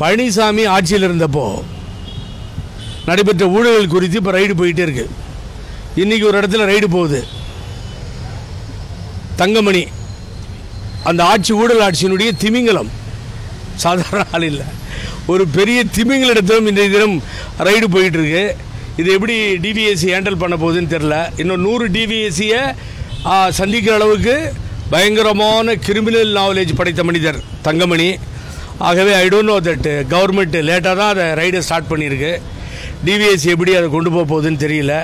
பழனிசாமி 0.00 0.62
ஆட்சியில் 0.74 1.06
இருந்தப்போ 1.08 1.46
நடைபெற்ற 3.08 3.44
ஊழல்கள் 3.56 3.92
குறித்து 3.94 4.18
இப்போ 4.20 4.32
ரைடு 4.36 4.54
போயிட்டே 4.60 4.84
இருக்கு. 4.86 5.04
இன்னைக்கு 6.02 6.24
ஒரு 6.28 6.36
இடத்துல 6.40 6.66
ரைடு 6.70 6.86
போகுது. 6.96 7.20
தங்கமணி 9.40 9.82
அந்த 11.10 11.20
ஆட்சி 11.32 11.52
ஊழல் 11.60 11.84
ஆட்சியினுடைய 11.86 12.30
திமிங்கலம். 12.42 12.90
சாதாரண 13.84 14.24
ஆள் 14.36 14.46
இல்லை. 14.50 14.66
ஒரு 15.32 15.44
பெரிய 15.58 15.78
திமிங்கலிடத்திலும் 15.96 16.68
இன்றைய 16.70 16.90
தினம் 16.96 17.16
ரைடு 17.68 17.86
போயிட்டு 17.94 18.18
இருக்கு. 18.20 18.44
இது 19.00 19.10
எப்படி 19.16 19.36
டிவிஎஸ்சி 19.64 20.08
ஹேண்டில் 20.14 20.40
பண்ண 20.42 20.54
போகுதுன்னு 20.62 20.92
தெரில 20.94 21.16
இன்னும் 21.40 21.64
நூறு 21.66 21.86
டிவிஎஸ்சியை 21.96 22.62
சந்திக்கிற 23.58 23.94
அளவுக்கு 24.00 24.34
பயங்கரமான 24.94 25.74
கிரிமினல் 25.86 26.32
நாலேஜ் 26.40 26.78
படைத்த 26.80 27.02
மனிதர் 27.10 27.38
தங்கமணி. 27.68 28.10
ஆகவே 28.88 29.12
I 29.22 29.24
don't 29.32 29.50
know 29.52 29.56
that 29.68 29.88
government 30.12 30.56
லேட்டாக 30.68 30.94
தான் 31.00 31.10
அதை 31.14 31.24
ரைடை 31.40 31.60
ஸ்டார்ட் 31.66 31.90
பண்ணியிருக்கு. 31.90 32.32
டிவிஎஸ்சி 33.06 33.48
எப்படி 33.54 33.72
அதை 33.78 33.88
கொண்டு 33.94 34.10
போக 34.14 34.24
போகுதுன்னு 34.32 34.62
தெரியல. 34.66 34.94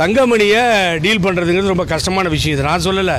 தங்கமணியை 0.00 0.62
டீல் 1.04 1.22
பண்ணுறதுங்கிறது 1.26 1.72
ரொம்ப 1.74 1.86
கஷ்டமான 1.92 2.28
விஷயம். 2.34 2.54
இது 2.56 2.66
நான் 2.70 2.84
சொல்லலை. 2.86 3.14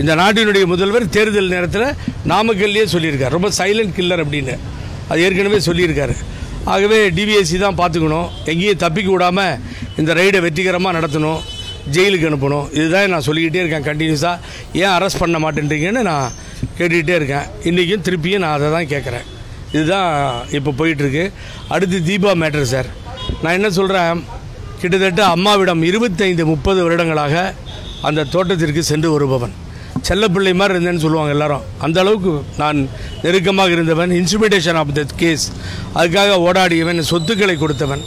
இந்த 0.00 0.12
நாட்டினுடைய 0.20 0.66
முதல்வர் 0.72 1.04
தேர்தல் 1.16 1.52
நேரத்தில் 1.54 1.88
நாமக்கல்லையே 2.32 2.84
சொல்லியிருக்கார். 2.94 3.34
ரொம்ப 3.36 3.48
சைலண்ட் 3.58 3.96
கில்லர் 3.98 4.22
அப்படின்னு. 4.24 4.54
அது 5.10 5.24
ஏற்கனவே 5.26 5.58
சொல்லியிருக்காரு. 5.68 6.14
ஆகவே 6.74 6.98
டிவிஎஸ்சி 7.18 7.58
தான் 7.64 7.78
பார்த்துக்கணும். 7.82 8.30
எங்கேயும் 8.52 8.80
தப்பிக்க 8.84 9.10
விடாமல் 9.14 9.58
இந்த 10.00 10.10
ரைடை 10.20 10.40
வெற்றிகரமாக 10.46 10.96
நடத்தணும். 10.98 11.42
ஜெயிலுக்கு 11.94 12.28
அனுப்பணும். 12.30 12.66
இதுதான் 12.78 13.14
நான் 13.14 13.26
சொல்லிக்கிட்டே 13.28 13.62
இருக்கேன் 13.62 13.86
கண்டினியூஸாக 13.90 14.36
ஏன் 14.82 14.94
அரெஸ்ட் 14.96 15.22
பண்ண 15.22 15.38
மாட்டேன்றீங்கன்னு 15.44 16.02
நான் 16.10 16.26
கேட்டுக்கிட்டே 16.78 17.16
இருக்கேன். 17.20 17.46
இன்றைக்கும் 17.68 18.04
திருப்பியும் 18.08 18.44
நான் 18.44 18.56
அதை 18.58 18.68
தான் 18.78 18.90
கேட்குறேன். 18.94 19.26
இதுதான் 19.72 20.10
இப்போ 20.58 20.70
போயிட்டுருக்கு. 20.78 21.24
அடுத்து 21.74 21.98
தீபா 22.10 22.32
மேட்ரு 22.42 22.64
சார். 22.74 22.88
நான் 23.42 23.56
என்ன 23.58 23.70
சொல்கிறேன் 23.78 24.22
கிட்டத்தட்ட 24.80 25.22
அம்மாவிடம் 25.34 25.82
இருபத்தைந்து 25.90 26.44
முப்பது 26.52 26.80
வருடங்களாக 26.84 27.34
அந்த 28.08 28.26
தோட்டத்திற்கு 28.34 28.82
சென்று 28.92 29.10
வருபவன். 29.14 29.54
செல்லப்பிள்ளை 30.08 30.52
மாதிரி 30.60 30.74
இருந்தேன்னு 30.76 31.04
சொல்லுவாங்க 31.04 31.32
எல்லாரும். 31.34 31.64
அந்த 31.84 31.98
அளவுக்கு 32.02 32.32
நான் 32.62 32.78
நெருக்கமாக 33.24 33.74
இருந்தவன். 33.76 34.12
இன்ஸ்டிமேட்டேஷன் 34.20 34.78
ஆஃப் 34.80 34.94
த 34.98 35.02
கேஸ் 35.22 35.44
அதுக்காக 36.00 36.38
ஓடாடியவன் 36.46 37.00
சொத்துக்களை 37.10 37.56
கொடுத்தவன். 37.56 38.02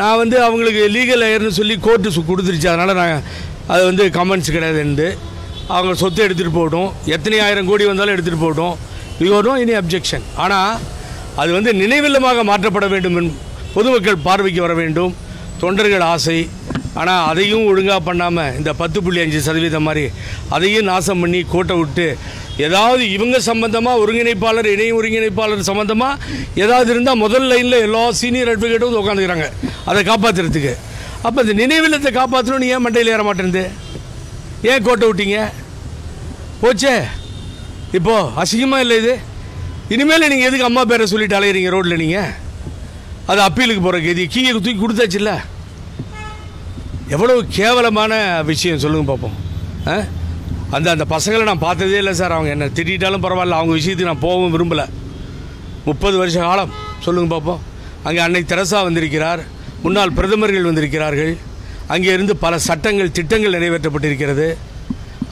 நான் 0.00 0.20
வந்து 0.22 0.36
அவங்களுக்கு 0.46 0.82
லீகல் 0.96 1.26
ஏர்னு 1.32 1.58
சொல்லி 1.58 1.74
கோர்ட்டு 1.86 2.10
கொடுத்துருச்சு. 2.30 2.70
அதனால் 2.72 2.98
நான் 3.00 3.22
அது 3.74 3.82
வந்து 3.90 4.04
கமெண்ட்ஸ் 4.18 4.54
கிடையாதுண்டு 4.54 5.08
அவங்க 5.74 5.94
சொத்தை 6.02 6.22
எடுத்துகிட்டு 6.26 6.58
போகட்டும். 6.60 6.90
எத்தனை 7.16 7.40
ஆயிரம் 7.46 7.68
கோடி 7.70 7.84
வந்தாலும் 7.90 8.14
எடுத்துகிட்டு 8.14 8.44
போகட்டும். 8.46 8.90
யூ 9.22 9.38
இனி 9.62 9.74
அப்ஜெக்ஷன். 9.80 10.26
ஆனால் 10.44 10.72
அது 11.40 11.50
வந்து 11.56 11.70
நினைவில்லமாக 11.82 12.42
மாற்றப்பட 12.50 12.86
வேண்டும் 12.94 13.16
என் 13.20 13.32
பொதுமக்கள் 13.76 14.24
பார்வைக்கு 14.26 14.60
வர 14.66 14.74
வேண்டும். 14.82 15.12
தொண்டர்கள் 15.62 16.04
ஆசை. 16.12 16.38
ஆனால் 17.00 17.26
அதையும் 17.30 17.66
ஒழுங்காக 17.70 18.00
பண்ணாமல் 18.06 18.54
இந்த 18.58 18.70
பத்து 18.80 18.98
புள்ளி 19.04 19.20
அஞ்சு 19.24 19.38
சதவீதம் 19.46 19.86
மாதிரி 19.88 20.04
அதையும் 20.56 20.88
நாசம் 20.90 21.20
பண்ணி 21.22 21.40
கோட்டை 21.52 21.74
விட்டு 21.80 22.06
ஏதாவது 22.66 23.02
இவங்க 23.16 23.36
சம்பந்தமாக 23.50 24.00
ஒருங்கிணைப்பாளர் 24.02 24.68
இணை 24.72 24.88
ஒருங்கிணைப்பாளர் 24.98 25.68
சம்பந்தமாக 25.70 26.18
ஏதாவது 26.64 26.90
இருந்தால் 26.94 27.22
முதல் 27.24 27.48
லைனில் 27.52 27.78
எல்லா 27.86 28.02
சீனியர் 28.20 28.52
அட்வொகேட்டும் 28.52 28.90
வந்து 28.90 29.02
உட்காந்துக்கிறாங்க 29.02 29.46
அதை 29.90 30.02
காப்பாற்றுறதுக்கு 30.10 30.74
அப்போ 31.26 31.38
இந்த 31.44 31.54
நினைவில்லத்தை 31.62 32.12
காப்பாற்றணும்னு 32.20 32.70
ஏன் 32.74 32.84
மண்டையில் 32.84 33.14
ஏற 33.14 33.22
மாட்டேங்குது? 33.28 33.64
ஏன் 34.70 34.84
கோட்டை 34.88 35.06
விட்டீங்க? 35.08 35.40
போச்சே. 36.62 36.94
இப்போ 37.92 38.30
அசிங்கமாக 38.42 38.80
இல்லை 38.80 38.96
இது? 38.96 39.18
இனிமேல் 39.88 40.28
நீங்கள் 40.28 40.48
எதுக்கு 40.48 40.64
அம்மா 40.64 40.84
பேரை 40.84 41.06
சொல்லிட்டு 41.06 41.38
அலையிறீங்க 41.38 41.70
ரோட்டில் 41.70 41.96
நீங்கள் 41.96 42.30
அது 43.26 43.40
அப்பீலுக்கு 43.40 43.82
போகிற 43.82 44.00
கதி. 44.00 44.26
கீழே 44.26 44.52
தூக்கி 44.52 44.86
கொடுத்தாச்சுல்ல 44.86 45.32
எவ்வளவு 47.08 47.46
கேவலமான 47.46 48.42
விஷயம் 48.42 48.78
சொல்லுங்க 48.78 49.06
பார்ப்போம் 49.06 49.36
ஆ? 49.86 50.04
அந்த 50.70 50.90
அந்த 50.90 51.04
பசங்களை 51.04 51.42
நான் 51.42 51.58
பார்த்ததே 51.58 51.98
இல்லை 51.98 52.14
சார். 52.14 52.32
அவங்க 52.32 52.50
என்ன 52.50 52.66
திட்டாலும் 52.66 53.24
பரவாயில்ல. 53.24 53.50
அவங்க 53.50 53.74
விஷயத்துக்கு 53.74 54.10
நான் 54.12 54.18
போகவும் 54.18 54.54
விரும்பலை. 54.56 54.86
முப்பது 55.84 56.16
வருஷ 56.16 56.38
காலம். 56.38 56.72
சொல்லுங்க 57.00 57.28
பார்ப்போம் 57.28 57.60
அங்கே 58.04 58.20
அன்னை 58.20 58.44
தெரசா 58.44 58.82
வந்திருக்கிறார். 58.82 59.42
முன்னாள் 59.82 60.10
பிரதமர்கள் 60.10 60.62
வந்திருக்கிறார்கள். 60.62 61.36
அங்கே 61.86 62.12
இருந்து 62.12 62.36
பல 62.36 62.58
சட்டங்கள் 62.58 63.10
திட்டங்கள் 63.10 63.52
நிறைவேற்றப்பட்டிருக்கிறது. 63.52 64.56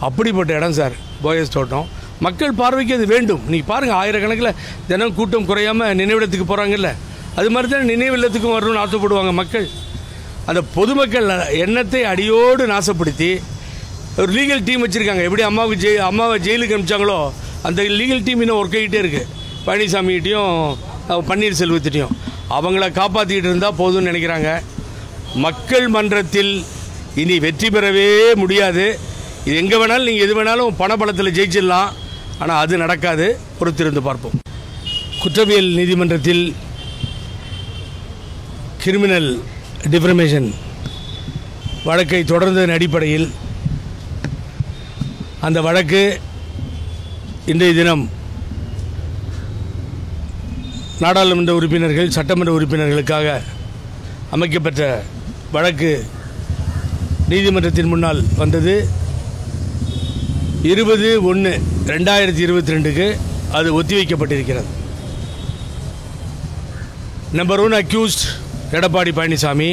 அப்படிப்பட்ட 0.01 0.57
இடம் 0.57 0.73
சார். 0.73 0.93
போயஸ் 1.23 1.49
தோட்டம். 1.49 1.89
மக்கள் 2.27 2.59
பார்வைக்கு 2.61 2.97
அது 2.99 3.07
வேண்டும். 3.15 3.43
நீ 3.53 3.59
பாருங்கள் 3.71 3.99
ஆயிரக்கணக்கில் 4.01 4.57
தினம் 4.91 5.15
கூட்டம் 5.19 5.47
குறையாமல் 5.51 5.95
நினைவிடத்துக்கு 6.01 6.47
போகிறாங்கல்ல 6.51 6.91
அது 7.39 7.49
மாதிரி 7.55 7.69
தான் 7.73 7.91
நினைவில்லத்துக்கும் 7.93 8.57
வரணும்னு 8.57 8.83
ஆசைப்படுவாங்க 8.85 9.33
மக்கள். 9.41 9.67
அந்த 10.51 10.61
பொதுமக்கள் 10.77 11.29
எண்ணத்தை 11.65 12.01
அடியோடு 12.13 12.65
நாசப்படுத்தி 12.73 13.31
ஒரு 14.21 14.31
லீகல் 14.37 14.65
டீம் 14.69 14.83
வச்சுருக்காங்க. 14.85 15.25
எப்படி 15.29 15.43
அம்மாவுக்கு 15.49 15.83
ஜெய் 15.85 16.01
அம்மாவை 16.09 16.37
ஜெயிலுக்கு 16.47 16.77
அனுப்பிச்சாங்களோ 16.77 17.19
அந்த 17.69 17.83
லீகல் 18.01 18.25
டீம் 18.27 18.43
இன்னும் 18.45 18.61
ஒர்க் 18.61 18.77
ஆகிட்டே 18.81 19.01
இருக்குது 19.03 19.29
பழனிசாமிகிட்டையும் 19.67 20.53
பன்னீர்செல்வத்திட்டையும். 21.29 22.15
அவங்கள 22.57 22.85
காப்பாற்றிக்கிட்டு 22.99 23.51
இருந்தால் 23.51 23.79
போதும்னு 23.81 24.11
நினைக்கிறாங்க. 24.11 24.51
மக்கள் 25.47 25.87
மன்றத்தில் 25.97 26.53
இனி 27.23 27.37
வெற்றி 27.47 27.69
பெறவே 27.75 28.09
முடியாது. 28.43 28.87
இது 29.47 29.57
எங்கே 29.63 29.77
வேணாலும் 29.81 30.09
நீங்கள் 30.09 30.27
எது 30.27 30.35
வேணாலும் 30.39 30.77
பணபலத்தில் 30.81 31.37
ஜெயிச்சிடலாம். 31.39 31.91
ஆனால் 32.43 32.61
அது 32.65 32.83
நடக்காது. 32.83 33.27
பொறுத்திருந்து 33.59 34.03
பார்ப்போம். 34.09 34.37
குற்றவியல் 35.23 35.71
நீதிமன்றத்தில் 35.79 36.45
கிரிமினல் 38.85 39.31
டிஃபர்மேஷன் 39.93 40.49
வழக்கை 41.89 42.21
தொடர்ந்ததன் 42.31 42.77
அடிப்படையில் 42.77 43.29
அந்த 45.47 45.59
வழக்கு 45.67 46.03
இன்றைய 47.53 47.75
தினம் 47.79 48.05
நாடாளுமன்ற 51.03 51.53
உறுப்பினர்கள் 51.59 52.15
சட்டமன்ற 52.17 52.55
உறுப்பினர்களுக்காக 52.57 53.29
அமைக்கப்பட்ட 54.37 54.81
வழக்கு 55.55 55.93
நீதிமன்றத்தின் 57.31 57.91
முன்னால் 57.93 58.21
வந்தது. 58.41 58.75
இருபது 60.73 61.09
ஒன்று 61.31 61.53
ரெண்டாயிரத்தி 61.93 62.43
இருபத்தி 62.47 62.73
ரெண்டுக்கு 62.75 63.07
அது 63.57 63.69
ஒத்திவைக்கப்பட்டிருக்கிறது. 63.79 64.71
Number 67.39 67.61
one 67.65 67.77
accused 67.81 68.25
Edappadi 68.77 69.13
Palaniswami. 69.19 69.71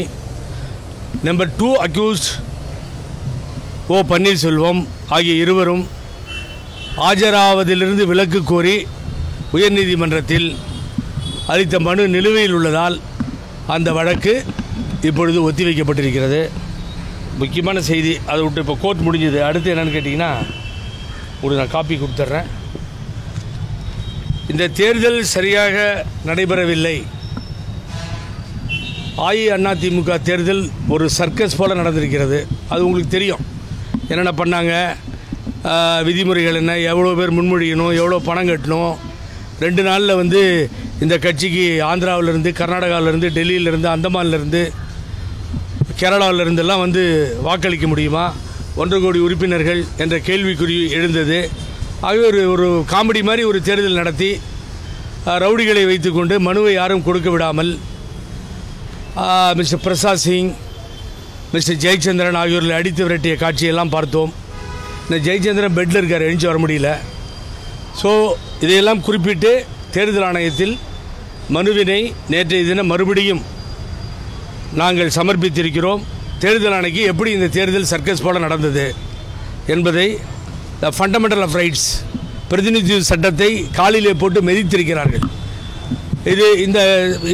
Number 1.27 1.51
two 1.59 1.69
accused 1.85 2.29
O 3.93 3.99
Panneerselvam 4.11 4.81
ஆகிய 5.15 5.33
இருவரும் 5.43 5.83
ஆஜராவதிலிருந்து 7.09 8.05
விலக்கு 8.11 8.39
கோரி 8.51 8.75
உயர்நீதிமன்றத்தில் 9.57 10.47
அளித்த 11.51 11.79
மனு 11.87 12.05
நிலுவையில் 12.15 12.55
உள்ளதால் 12.57 12.95
அந்த 13.75 13.89
வழக்கு 13.97 14.33
இப்பொழுது 15.09 15.39
ஒத்திவைக்கப்பட்டிருக்கிறது. 15.49 16.41
முக்கியமான 17.41 17.81
செய்தி 17.89 18.13
அதை 18.31 18.39
விட்டு 18.43 18.63
இப்போ 18.63 18.77
கோர்ட் 18.83 19.05
முடிஞ்சது. 19.07 19.39
அடுத்து 19.47 19.73
என்னென்னு 19.73 19.95
கேட்டிங்கன்னா 19.95 20.31
உங்களுக்கு 21.41 21.63
நான் 21.63 21.75
காப்பி 21.75 21.95
கொடுத்துட்றேன். 21.95 22.47
இந்த 24.51 24.67
தேர்தல் 24.79 25.19
சரியாக 25.35 26.05
நடைபெறவில்லை. 26.27 26.97
அஇஅதிமுக 29.25 30.15
தேர்தல் 30.29 30.63
ஒரு 30.93 31.05
சர்க்கஸ் 31.17 31.57
போல் 31.59 31.79
நடந்திருக்கிறது. 31.81 32.39
அது 32.71 32.81
உங்களுக்கு 32.87 33.15
தெரியும். 33.15 33.43
என்னென்ன 34.09 34.33
பண்ணாங்க? 34.41 34.73
விதிமுறைகள் 36.07 36.59
என்ன? 36.61 36.73
எவ்வளோ 36.91 37.13
பேர் 37.19 37.37
முன்மொழியணும்? 37.37 37.93
எவ்வளோ 38.01 38.19
பணம் 38.27 38.49
கட்டணும்? 38.49 38.95
ரெண்டு 39.65 39.83
நாளில் 39.87 40.19
வந்து 40.21 40.41
இந்த 41.03 41.15
கட்சிக்கு 41.25 41.65
ஆந்திராவிலேருந்து 41.91 42.51
கர்நாடகாவிலேருந்து 42.59 43.29
டெல்லியிலேருந்து 43.37 43.89
அந்தமான்லேருந்து 43.95 44.61
கேரளாவிலிருந்தெல்லாம் 46.01 46.83
வந்து 46.85 47.03
வாக்களிக்க 47.47 47.87
முடியுமா? 47.93 48.25
ஒன்றரை 48.81 48.99
கோடி 49.03 49.19
உறுப்பினர்கள் 49.27 49.81
என்ற 50.03 50.15
கேள்விக்குறி 50.27 50.75
எழுந்தது. 50.97 51.39
ஆகவே 52.07 52.25
ஒரு 52.31 52.41
ஒரு 52.53 52.67
காமெடி 52.93 53.21
மாதிரி 53.27 53.43
ஒரு 53.51 53.59
தேர்தல் 53.67 53.99
நடத்தி 54.01 54.31
ரவுடிகளை 55.43 55.83
வைத்துக்கொண்டு 55.89 56.35
மனுவை 56.47 56.73
யாரும் 56.79 57.05
கொடுக்க 57.07 57.29
விடாமல் 57.33 57.71
மிஸ்டர் 59.59 59.81
பிரசாத் 59.85 60.23
சிங் 60.25 60.51
மிஸ்டர் 61.53 61.79
ஜெயச்சந்திரன் 61.83 62.39
ஆகியோர்களை 62.41 62.75
அடித்து 62.79 63.01
விரட்டிய 63.05 63.35
காட்சியெல்லாம் 63.43 63.93
பார்த்தோம். 63.95 64.31
இந்த 65.05 65.17
ஜெயச்சந்திரன் 65.27 65.77
பெட்டில் 65.77 65.99
இருக்கார் 66.01 66.25
எழுந்து 66.27 66.49
வர 66.49 66.59
முடியல. 66.63 66.89
ஸோ 68.01 68.11
இதையெல்லாம் 68.63 69.03
குறிப்பிட்டு 69.07 69.51
தேர்தல் 69.95 70.27
ஆணையத்தில் 70.29 70.75
மனுவினை 71.55 72.01
நேற்றைய 72.33 72.63
தினம் 72.69 72.91
மறுபடியும் 72.93 73.41
நாங்கள் 74.81 75.15
சமர்ப்பித்திருக்கிறோம். 75.17 76.03
தேர்தல் 76.43 76.75
ஆணைக்கு 76.77 77.01
எப்படி 77.11 77.29
இந்த 77.37 77.47
தேர்தல் 77.57 77.89
சர்க்கஸ் 77.91 78.23
போல 78.25 78.39
நடந்தது 78.45 78.85
என்பதை 79.73 80.07
த 80.81 80.91
ஃபண்டமெண்டல் 80.97 81.43
ஆஃப் 81.45 81.57
ரைட்ஸ் 81.61 81.87
பிரதிநிதி 82.51 82.97
சட்டத்தை 83.11 83.49
காலிலே 83.77 84.13
போட்டு 84.21 84.39
மெதித்திருக்கிறார்கள். 84.49 85.25
இது 86.33 86.45
இந்த 86.65 86.79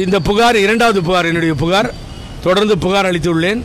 இந்த 0.04 0.18
புகார் 0.28 0.56
இரண்டாவது 0.64 1.00
புகார் 1.08 1.28
என்னுடைய 1.30 1.54
புகார். 1.62 1.88
தொடர்ந்து 2.46 2.74
புகார் 2.84 3.08
அளித்துள்ளேன். 3.10 3.62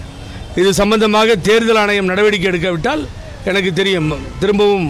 இது 0.61 0.69
சம்பந்தமாக 0.81 1.35
தேர்தல் 1.47 1.79
ஆணையம் 1.83 2.11
நடவடிக்கை 2.11 2.49
எடுக்காவிட்டால் 2.51 3.03
எனக்கு 3.49 3.71
தெரியும். 3.79 4.09
திரும்பவும் 4.41 4.87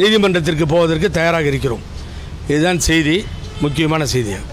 நீதிமன்றத்திற்கு 0.00 0.66
போவதற்கு 0.74 1.08
தயாராக 1.18 1.46
இருக்கிறோம். 1.52 1.84
இதுதான் 2.52 2.80
செய்தி 2.88 3.16
முக்கியமான 3.64 4.02
செய்தியாக 4.14 4.51